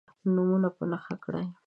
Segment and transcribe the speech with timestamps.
[0.33, 1.45] نومونه په نښه کړئ.